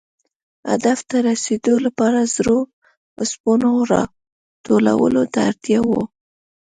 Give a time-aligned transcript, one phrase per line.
[0.69, 2.59] هدف ته رسېدو لپاره زړو
[3.19, 4.03] اوسپنو را
[4.65, 6.03] ټولولو ته اړتیا وه.